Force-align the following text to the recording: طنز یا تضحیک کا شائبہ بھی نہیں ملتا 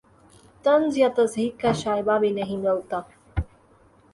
طنز 0.65 0.97
یا 0.97 1.09
تضحیک 1.17 1.59
کا 1.61 1.71
شائبہ 1.81 2.17
بھی 2.19 2.31
نہیں 2.31 2.57
ملتا 2.57 2.99